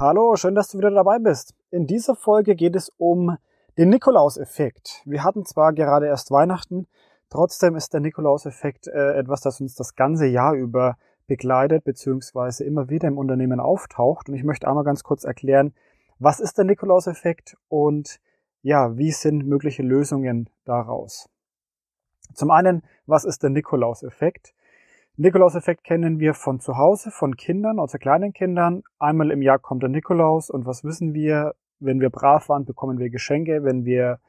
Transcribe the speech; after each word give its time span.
Hallo, 0.00 0.34
schön, 0.36 0.54
dass 0.54 0.68
du 0.68 0.78
wieder 0.78 0.90
dabei 0.90 1.18
bist. 1.18 1.54
In 1.70 1.86
dieser 1.86 2.16
Folge 2.16 2.56
geht 2.56 2.74
es 2.74 2.90
um 2.96 3.36
den 3.76 3.90
Nikolauseffekt. 3.90 5.02
Wir 5.04 5.22
hatten 5.24 5.44
zwar 5.44 5.74
gerade 5.74 6.06
erst 6.06 6.30
Weihnachten, 6.30 6.86
trotzdem 7.28 7.76
ist 7.76 7.92
der 7.92 8.00
Nikolauseffekt 8.00 8.86
äh, 8.86 9.18
etwas, 9.18 9.42
das 9.42 9.60
uns 9.60 9.74
das 9.74 9.96
ganze 9.96 10.24
Jahr 10.24 10.54
über 10.54 10.96
begleitet 11.26 11.84
beziehungsweise 11.84 12.64
immer 12.64 12.88
wieder 12.88 13.08
im 13.08 13.18
Unternehmen 13.18 13.60
auftaucht. 13.60 14.30
Und 14.30 14.36
ich 14.36 14.42
möchte 14.42 14.66
einmal 14.66 14.84
ganz 14.84 15.02
kurz 15.02 15.24
erklären, 15.24 15.74
was 16.18 16.40
ist 16.40 16.56
der 16.56 16.64
Nikolauseffekt 16.64 17.58
und 17.68 18.20
ja, 18.62 18.96
wie 18.96 19.10
sind 19.10 19.46
mögliche 19.46 19.82
Lösungen 19.82 20.48
daraus? 20.64 21.28
Zum 22.32 22.50
einen, 22.50 22.84
was 23.04 23.26
ist 23.26 23.42
der 23.42 23.50
Nikolauseffekt? 23.50 24.54
Nikolauseffekt 25.16 25.84
kennen 25.84 26.18
wir 26.18 26.34
von 26.34 26.60
zu 26.60 26.76
Hause, 26.76 27.10
von 27.10 27.36
Kindern, 27.36 27.78
also 27.78 27.98
kleinen 27.98 28.32
Kindern. 28.32 28.82
Einmal 28.98 29.30
im 29.30 29.42
Jahr 29.42 29.58
kommt 29.58 29.82
der 29.82 29.90
Nikolaus 29.90 30.50
und 30.50 30.66
was 30.66 30.84
wissen 30.84 31.14
wir? 31.14 31.54
Wenn 31.78 32.00
wir 32.00 32.10
brav 32.10 32.48
waren, 32.48 32.64
bekommen 32.64 32.98
wir 32.98 33.10
Geschenke. 33.10 33.64
Wenn 33.64 33.84
wir 33.84 34.20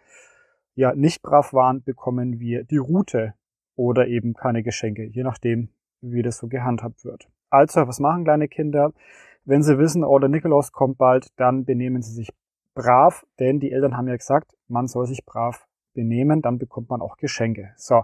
ja 0.75 0.93
nicht 0.95 1.21
brav 1.21 1.53
waren, 1.53 1.83
bekommen 1.83 2.39
wir 2.39 2.63
die 2.63 2.77
Route 2.77 3.33
oder 3.75 4.07
eben 4.07 4.33
keine 4.33 4.63
Geschenke, 4.63 5.03
je 5.03 5.23
nachdem, 5.23 5.69
wie 6.01 6.21
das 6.21 6.37
so 6.37 6.47
gehandhabt 6.47 7.03
wird. 7.05 7.27
Also, 7.49 7.87
was 7.87 7.99
machen 7.99 8.23
kleine 8.23 8.47
Kinder? 8.47 8.93
Wenn 9.43 9.63
sie 9.63 9.77
wissen, 9.77 10.03
oh, 10.03 10.19
der 10.19 10.29
Nikolaus 10.29 10.71
kommt 10.71 10.97
bald, 10.97 11.27
dann 11.37 11.65
benehmen 11.65 12.01
sie 12.01 12.13
sich 12.13 12.29
brav, 12.73 13.25
denn 13.39 13.59
die 13.59 13.71
Eltern 13.71 13.97
haben 13.97 14.07
ja 14.07 14.15
gesagt, 14.15 14.53
man 14.67 14.87
soll 14.87 15.07
sich 15.07 15.25
brav 15.25 15.67
benehmen, 15.93 16.41
dann 16.41 16.57
bekommt 16.57 16.89
man 16.89 17.01
auch 17.01 17.17
Geschenke. 17.17 17.73
So, 17.75 18.03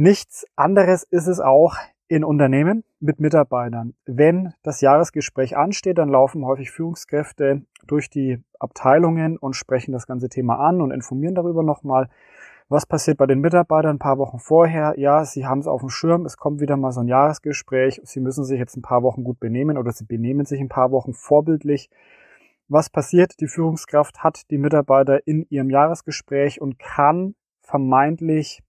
Nichts 0.00 0.46
anderes 0.54 1.02
ist 1.02 1.26
es 1.26 1.40
auch 1.40 1.74
in 2.06 2.22
Unternehmen 2.22 2.84
mit 3.00 3.18
Mitarbeitern. 3.18 3.94
Wenn 4.06 4.54
das 4.62 4.80
Jahresgespräch 4.80 5.56
ansteht, 5.56 5.98
dann 5.98 6.08
laufen 6.08 6.46
häufig 6.46 6.70
Führungskräfte 6.70 7.62
durch 7.84 8.08
die 8.08 8.40
Abteilungen 8.60 9.36
und 9.36 9.56
sprechen 9.56 9.90
das 9.90 10.06
ganze 10.06 10.28
Thema 10.28 10.60
an 10.60 10.80
und 10.80 10.92
informieren 10.92 11.34
darüber 11.34 11.64
nochmal. 11.64 12.08
Was 12.68 12.86
passiert 12.86 13.18
bei 13.18 13.26
den 13.26 13.40
Mitarbeitern 13.40 13.96
ein 13.96 13.98
paar 13.98 14.18
Wochen 14.18 14.38
vorher? 14.38 14.94
Ja, 14.98 15.24
sie 15.24 15.46
haben 15.46 15.58
es 15.58 15.66
auf 15.66 15.80
dem 15.80 15.90
Schirm, 15.90 16.26
es 16.26 16.36
kommt 16.36 16.60
wieder 16.60 16.76
mal 16.76 16.92
so 16.92 17.00
ein 17.00 17.08
Jahresgespräch, 17.08 18.00
sie 18.04 18.20
müssen 18.20 18.44
sich 18.44 18.60
jetzt 18.60 18.76
ein 18.76 18.82
paar 18.82 19.02
Wochen 19.02 19.24
gut 19.24 19.40
benehmen 19.40 19.76
oder 19.76 19.90
sie 19.90 20.04
benehmen 20.04 20.46
sich 20.46 20.60
ein 20.60 20.68
paar 20.68 20.92
Wochen 20.92 21.12
vorbildlich. 21.12 21.90
Was 22.68 22.88
passiert? 22.88 23.40
Die 23.40 23.48
Führungskraft 23.48 24.22
hat 24.22 24.48
die 24.52 24.58
Mitarbeiter 24.58 25.26
in 25.26 25.44
ihrem 25.50 25.70
Jahresgespräch 25.70 26.60
und 26.60 26.78
kann 26.78 27.34
vermeintlich 27.62 28.62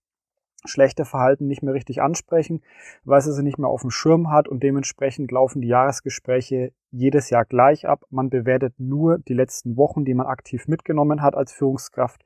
schlechte 0.65 1.05
Verhalten 1.05 1.47
nicht 1.47 1.63
mehr 1.63 1.73
richtig 1.73 2.01
ansprechen, 2.01 2.61
weil 3.03 3.21
sie 3.21 3.33
sie 3.33 3.43
nicht 3.43 3.57
mehr 3.57 3.69
auf 3.69 3.81
dem 3.81 3.91
Schirm 3.91 4.31
hat 4.31 4.47
und 4.47 4.61
dementsprechend 4.63 5.31
laufen 5.31 5.61
die 5.61 5.67
Jahresgespräche 5.67 6.71
jedes 6.91 7.29
Jahr 7.29 7.45
gleich 7.45 7.87
ab. 7.87 8.03
Man 8.09 8.29
bewertet 8.29 8.73
nur 8.77 9.19
die 9.19 9.33
letzten 9.33 9.77
Wochen, 9.77 10.05
die 10.05 10.13
man 10.13 10.27
aktiv 10.27 10.67
mitgenommen 10.67 11.21
hat 11.21 11.35
als 11.35 11.51
Führungskraft, 11.51 12.23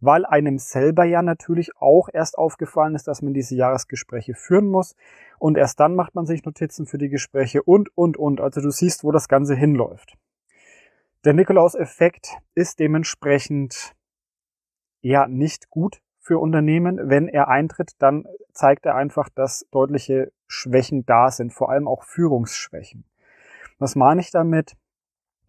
weil 0.00 0.26
einem 0.26 0.58
selber 0.58 1.04
ja 1.04 1.22
natürlich 1.22 1.76
auch 1.78 2.08
erst 2.12 2.38
aufgefallen 2.38 2.94
ist, 2.94 3.08
dass 3.08 3.22
man 3.22 3.34
diese 3.34 3.54
Jahresgespräche 3.54 4.34
führen 4.34 4.66
muss 4.66 4.94
und 5.38 5.56
erst 5.56 5.80
dann 5.80 5.94
macht 5.94 6.14
man 6.14 6.26
sich 6.26 6.44
Notizen 6.44 6.86
für 6.86 6.98
die 6.98 7.08
Gespräche 7.08 7.62
und, 7.62 7.96
und, 7.96 8.16
und. 8.16 8.40
Also 8.40 8.60
du 8.60 8.70
siehst, 8.70 9.04
wo 9.04 9.12
das 9.12 9.28
Ganze 9.28 9.54
hinläuft. 9.54 10.14
Der 11.24 11.34
Nikolaus-Effekt 11.34 12.36
ist 12.54 12.78
dementsprechend 12.78 13.94
ja 15.00 15.26
nicht 15.26 15.70
gut 15.70 16.00
für 16.26 16.40
Unternehmen. 16.40 16.98
Wenn 17.08 17.28
er 17.28 17.46
eintritt, 17.46 17.92
dann 18.00 18.24
zeigt 18.52 18.84
er 18.84 18.96
einfach, 18.96 19.28
dass 19.28 19.64
deutliche 19.70 20.32
Schwächen 20.48 21.06
da 21.06 21.30
sind, 21.30 21.52
vor 21.52 21.70
allem 21.70 21.86
auch 21.86 22.02
Führungsschwächen. 22.02 23.04
Was 23.78 23.94
meine 23.94 24.20
ich 24.20 24.32
damit? 24.32 24.76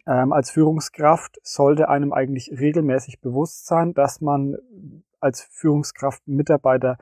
Ähm, 0.06 0.32
als 0.32 0.52
Führungskraft 0.52 1.40
sollte 1.42 1.90
einem 1.90 2.14
eigentlich 2.14 2.52
regelmäßig 2.52 3.22
bewusst 3.22 3.66
sein, 3.66 3.96
dass 3.96 4.22
man 4.22 4.56
als 5.20 5.42
Führungskraft 5.42 6.28
Mitarbeiter 6.28 7.00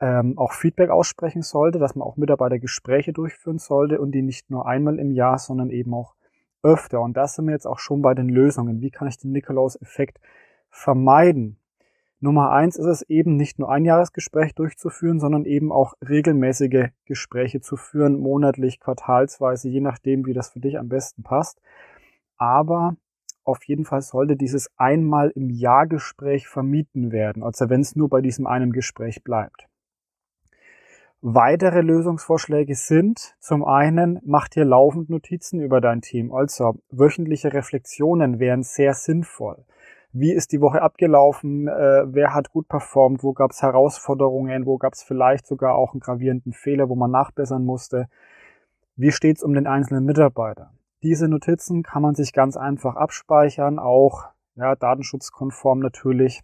ähm, 0.00 0.38
auch 0.38 0.52
Feedback 0.52 0.90
aussprechen 0.90 1.42
sollte, 1.42 1.80
dass 1.80 1.96
man 1.96 2.06
auch 2.06 2.16
Mitarbeitergespräche 2.16 3.12
durchführen 3.12 3.58
sollte 3.58 4.00
und 4.00 4.12
die 4.12 4.22
nicht 4.22 4.48
nur 4.48 4.68
einmal 4.68 5.00
im 5.00 5.10
Jahr, 5.10 5.38
sondern 5.38 5.70
eben 5.70 5.92
auch 5.92 6.14
öfter. 6.62 7.00
Und 7.00 7.16
da 7.16 7.26
sind 7.26 7.46
wir 7.46 7.52
jetzt 7.52 7.66
auch 7.66 7.80
schon 7.80 8.00
bei 8.00 8.14
den 8.14 8.28
Lösungen. 8.28 8.80
Wie 8.80 8.90
kann 8.92 9.08
ich 9.08 9.18
den 9.18 9.32
Nikolaus-Effekt 9.32 10.20
vermeiden? 10.70 11.57
Nummer 12.20 12.50
eins 12.50 12.76
ist 12.76 12.86
es 12.86 13.02
eben 13.02 13.36
nicht 13.36 13.60
nur 13.60 13.70
ein 13.70 13.84
Jahresgespräch 13.84 14.52
durchzuführen, 14.54 15.20
sondern 15.20 15.44
eben 15.44 15.70
auch 15.70 15.94
regelmäßige 16.06 16.88
Gespräche 17.04 17.60
zu 17.60 17.76
führen, 17.76 18.18
monatlich, 18.18 18.80
quartalsweise, 18.80 19.68
je 19.68 19.80
nachdem, 19.80 20.26
wie 20.26 20.32
das 20.32 20.50
für 20.50 20.58
dich 20.58 20.78
am 20.78 20.88
besten 20.88 21.22
passt. 21.22 21.60
Aber 22.36 22.96
auf 23.44 23.62
jeden 23.64 23.84
Fall 23.84 24.02
sollte 24.02 24.36
dieses 24.36 24.68
einmal 24.76 25.30
im 25.30 25.48
Jahr 25.48 25.86
Gespräch 25.86 26.48
vermieden 26.48 27.12
werden, 27.12 27.44
also 27.44 27.70
wenn 27.70 27.82
es 27.82 27.94
nur 27.94 28.08
bei 28.08 28.20
diesem 28.20 28.48
einen 28.48 28.72
Gespräch 28.72 29.22
bleibt. 29.22 29.68
Weitere 31.20 31.82
Lösungsvorschläge 31.82 32.74
sind 32.74 33.36
zum 33.38 33.64
einen, 33.64 34.20
mach 34.24 34.48
dir 34.48 34.64
laufend 34.64 35.08
Notizen 35.08 35.60
über 35.60 35.80
dein 35.80 36.00
Team. 36.00 36.32
Also 36.32 36.78
wöchentliche 36.90 37.52
Reflexionen 37.52 38.38
wären 38.38 38.62
sehr 38.62 38.94
sinnvoll 38.94 39.64
wie 40.20 40.32
ist 40.32 40.52
die 40.52 40.60
Woche 40.60 40.82
abgelaufen, 40.82 41.68
äh, 41.68 42.04
wer 42.06 42.34
hat 42.34 42.50
gut 42.50 42.68
performt, 42.68 43.22
wo 43.22 43.32
gab 43.32 43.52
es 43.52 43.62
Herausforderungen, 43.62 44.66
wo 44.66 44.78
gab 44.78 44.94
es 44.94 45.02
vielleicht 45.02 45.46
sogar 45.46 45.74
auch 45.74 45.92
einen 45.92 46.00
gravierenden 46.00 46.52
Fehler, 46.52 46.88
wo 46.88 46.94
man 46.94 47.10
nachbessern 47.10 47.64
musste. 47.64 48.08
Wie 48.96 49.12
steht 49.12 49.38
es 49.38 49.42
um 49.42 49.54
den 49.54 49.66
einzelnen 49.66 50.04
Mitarbeiter? 50.04 50.72
Diese 51.02 51.28
Notizen 51.28 51.82
kann 51.82 52.02
man 52.02 52.14
sich 52.14 52.32
ganz 52.32 52.56
einfach 52.56 52.96
abspeichern, 52.96 53.78
auch 53.78 54.24
ja, 54.56 54.74
datenschutzkonform 54.74 55.78
natürlich 55.78 56.42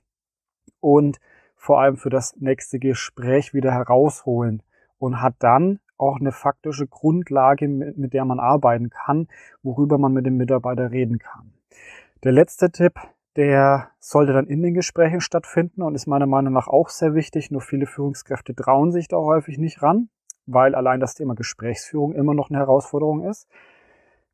und 0.80 1.18
vor 1.56 1.80
allem 1.80 1.96
für 1.96 2.10
das 2.10 2.36
nächste 2.36 2.78
Gespräch 2.78 3.54
wieder 3.54 3.72
herausholen 3.72 4.62
und 4.98 5.20
hat 5.20 5.34
dann 5.40 5.80
auch 5.96 6.20
eine 6.20 6.32
faktische 6.32 6.86
Grundlage, 6.86 7.68
mit, 7.68 7.96
mit 7.96 8.12
der 8.12 8.24
man 8.24 8.38
arbeiten 8.38 8.90
kann, 8.90 9.28
worüber 9.62 9.98
man 9.98 10.12
mit 10.12 10.26
dem 10.26 10.36
Mitarbeiter 10.36 10.90
reden 10.90 11.18
kann. 11.18 11.52
Der 12.22 12.32
letzte 12.32 12.70
Tipp, 12.70 12.94
der 13.36 13.90
sollte 13.98 14.32
dann 14.32 14.46
in 14.46 14.62
den 14.62 14.74
Gesprächen 14.74 15.20
stattfinden 15.20 15.82
und 15.82 15.94
ist 15.94 16.06
meiner 16.06 16.26
Meinung 16.26 16.52
nach 16.52 16.68
auch 16.68 16.88
sehr 16.88 17.14
wichtig. 17.14 17.50
Nur 17.50 17.60
viele 17.60 17.86
Führungskräfte 17.86 18.54
trauen 18.54 18.92
sich 18.92 19.08
da 19.08 19.16
häufig 19.16 19.58
nicht 19.58 19.82
ran, 19.82 20.08
weil 20.46 20.74
allein 20.74 21.00
das 21.00 21.14
Thema 21.14 21.34
Gesprächsführung 21.34 22.14
immer 22.14 22.34
noch 22.34 22.50
eine 22.50 22.58
Herausforderung 22.58 23.24
ist. 23.24 23.48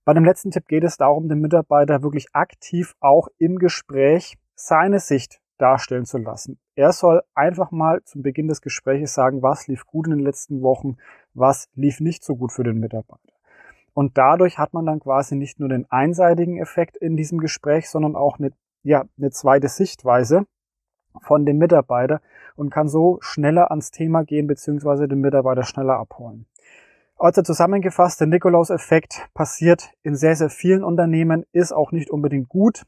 Bei 0.05 0.15
dem 0.15 0.25
letzten 0.25 0.51
Tipp 0.51 0.67
geht 0.67 0.85
es 0.85 0.97
darum, 0.97 1.29
den 1.29 1.41
Mitarbeiter 1.41 2.03
wirklich 2.03 2.29
aktiv 2.33 2.95
auch 3.01 3.29
im 3.39 3.59
Gespräch 3.59 4.37
seine 4.55 4.99
Sicht 4.99 5.41
darstellen 5.59 6.07
zu 6.07 6.19
lassen. 6.19 6.59
Er 6.75 6.93
soll 6.93 7.23
einfach 7.35 7.71
mal 7.71 8.03
zum 8.05 8.23
Beginn 8.23 8.49
des 8.49 8.63
Gesprächs 8.63 9.15
sagen, 9.15 9.43
was 9.43 9.67
lief 9.67 9.87
gut 9.87 10.07
in 10.07 10.17
den 10.17 10.25
letzten 10.25 10.63
Wochen, 10.63 10.97
was 11.35 11.69
lief 11.75 12.01
nicht 12.01 12.25
so 12.25 12.37
gut 12.37 12.53
für 12.53 12.65
den 12.65 12.81
Mitarbeiter. 12.81 13.35
Und 13.93 14.17
dadurch 14.17 14.59
hat 14.59 14.73
man 14.73 14.87
dann 14.87 15.01
quasi 15.01 15.37
nicht 15.37 15.61
nur 15.61 15.69
den 15.69 15.91
einseitigen 15.91 16.59
Effekt 16.59 16.97
in 16.97 17.17
diesem 17.17 17.39
Gespräch, 17.39 17.91
sondern 17.91 18.17
auch 18.17 18.39
eine 18.39 18.53
ja, 18.83 19.05
eine 19.19 19.31
zweite 19.31 19.69
Sichtweise 19.69 20.47
von 21.23 21.45
dem 21.45 21.59
Mitarbeiter 21.59 22.21
und 22.57 22.71
kann 22.71 22.89
so 22.89 23.19
schneller 23.21 23.71
ans 23.71 23.91
Thema 23.91 24.25
gehen 24.25 24.47
beziehungsweise 24.47 25.09
den 25.09 25.21
Mitarbeiter 25.21 25.65
schneller 25.65 25.99
abholen. 25.99 26.47
Also 27.17 27.43
zusammengefasst, 27.43 28.21
der 28.21 28.29
Nikolaus-Effekt 28.29 29.29
passiert 29.35 29.91
in 30.03 30.15
sehr, 30.17 30.37
sehr 30.37 30.49
vielen 30.49 30.83
Unternehmen, 30.83 31.45
ist 31.53 31.73
auch 31.73 31.93
nicht 31.93 32.11
unbedingt 32.11 32.49
gut. 32.49 32.85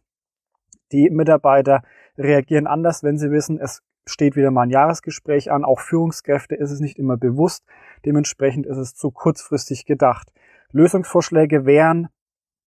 Die 0.90 1.10
Mitarbeiter 1.10 1.82
reagieren 2.16 2.66
anders, 2.66 3.02
wenn 3.02 3.18
sie 3.18 3.30
wissen, 3.30 3.58
es 3.60 3.82
steht 4.06 4.34
wieder 4.36 4.50
mal 4.50 4.62
ein 4.62 4.70
Jahresgespräch 4.70 5.50
an. 5.50 5.64
Auch 5.64 5.80
Führungskräfte 5.80 6.54
ist 6.54 6.70
es 6.70 6.80
nicht 6.80 6.98
immer 6.98 7.16
bewusst. 7.16 7.64
Dementsprechend 8.04 8.66
ist 8.66 8.78
es 8.78 8.94
zu 8.94 9.10
kurzfristig 9.10 9.84
gedacht. 9.84 10.32
Lösungsvorschläge 10.72 11.66
wären, 11.66 12.08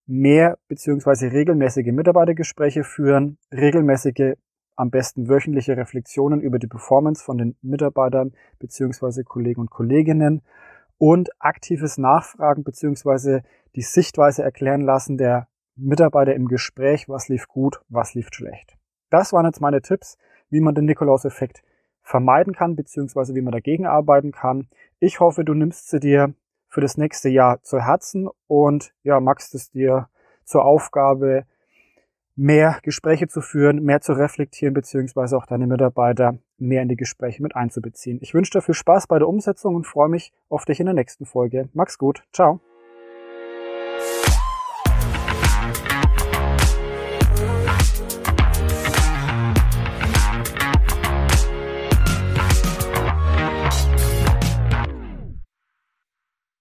mehr 0.07 0.57
beziehungsweise 0.67 1.31
regelmäßige 1.31 1.91
Mitarbeitergespräche 1.91 2.83
führen, 2.83 3.37
regelmäßige, 3.51 4.35
am 4.77 4.89
besten 4.91 5.29
wöchentliche 5.29 5.77
Reflexionen 5.77 6.41
über 6.41 6.59
die 6.59 6.67
Performance 6.67 7.23
von 7.23 7.37
den 7.37 7.55
Mitarbeitern 7.61 8.33
beziehungsweise 8.59 9.23
Kollegen 9.23 9.61
und 9.61 9.69
Kolleginnen 9.69 10.41
und 10.97 11.29
aktives 11.39 11.97
Nachfragen 11.97 12.63
beziehungsweise 12.63 13.43
die 13.75 13.81
Sichtweise 13.81 14.43
erklären 14.43 14.81
lassen 14.81 15.17
der 15.17 15.47
Mitarbeiter 15.77 16.33
im 16.35 16.47
Gespräch, 16.47 17.09
was 17.09 17.27
lief 17.27 17.47
gut, 17.47 17.81
was 17.89 18.13
lief 18.13 18.29
schlecht. 18.31 18.77
Das 19.09 19.33
waren 19.33 19.45
jetzt 19.45 19.61
meine 19.61 19.81
Tipps, 19.81 20.17
wie 20.49 20.61
man 20.61 20.75
den 20.75 20.85
Nikolaus-Effekt 20.85 21.63
vermeiden 22.01 22.53
kann, 22.53 22.75
beziehungsweise 22.75 23.35
wie 23.35 23.41
man 23.41 23.51
dagegen 23.51 23.85
arbeiten 23.85 24.31
kann. 24.31 24.69
Ich 24.99 25.19
hoffe, 25.19 25.43
du 25.43 25.53
nimmst 25.53 25.89
sie 25.89 25.99
dir 25.99 26.33
für 26.75 26.81
das 26.81 26.97
nächste 26.97 27.29
Jahr 27.29 27.63
zu 27.63 27.79
Herzen 27.79 28.27
und 28.47 28.93
ja, 29.03 29.21
magst 29.21 29.55
es 29.55 29.71
dir 29.71 30.09
zur 30.43 30.65
Aufgabe, 30.65 31.45
mehr 32.35 32.79
Gespräche 32.83 33.29
zu 33.29 33.39
führen, 33.39 33.81
mehr 33.81 34.01
zu 34.01 34.11
reflektieren, 34.11 34.73
beziehungsweise 34.73 35.37
auch 35.37 35.45
deine 35.45 35.67
Mitarbeiter 35.67 36.37
mehr 36.57 36.81
in 36.81 36.89
die 36.89 36.97
Gespräche 36.97 37.41
mit 37.41 37.55
einzubeziehen. 37.55 38.19
Ich 38.21 38.33
wünsche 38.33 38.51
dir 38.51 38.61
viel 38.61 38.75
Spaß 38.75 39.07
bei 39.07 39.19
der 39.19 39.29
Umsetzung 39.29 39.73
und 39.75 39.87
freue 39.87 40.09
mich 40.09 40.33
auf 40.49 40.65
dich 40.65 40.81
in 40.81 40.85
der 40.85 40.95
nächsten 40.95 41.25
Folge. 41.25 41.69
Mach's 41.73 41.97
gut. 41.97 42.23
Ciao. 42.33 42.59